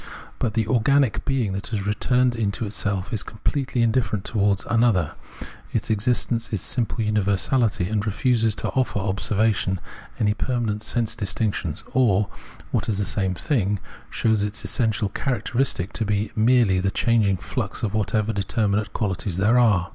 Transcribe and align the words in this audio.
But 0.39 0.55
the 0.55 0.65
organic 0.65 1.23
being 1.25 1.53
that 1.53 1.67
has 1.67 1.85
returned 1.85 2.35
into 2.35 2.65
itself 2.65 3.13
is 3.13 3.21
completely 3.21 3.83
indifferent 3.83 4.25
towards 4.25 4.65
an 4.65 4.83
other; 4.83 5.11
its 5.73 5.91
existence 5.91 6.51
is 6.51 6.59
simple 6.59 7.05
universahty, 7.05 7.87
and 7.91 8.03
refuses 8.03 8.55
to 8.55 8.69
offer 8.69 8.97
observation 8.97 9.79
any 10.19 10.33
permanent 10.33 10.81
sense 10.81 11.15
distinctions, 11.15 11.83
or, 11.93 12.29
what 12.71 12.89
is 12.89 12.97
the 12.97 13.05
same 13.05 13.35
thing, 13.35 13.77
shows 14.09 14.43
its 14.43 14.65
essential 14.65 15.07
characteristic 15.09 15.93
to 15.93 16.03
be 16.03 16.31
merely 16.35 16.79
the 16.79 16.89
changing 16.89 17.37
flux 17.37 17.83
of 17.83 17.93
whatever 17.93 18.33
determinate 18.33 18.93
qualities 18.93 19.37
there 19.37 19.59
are. 19.59 19.89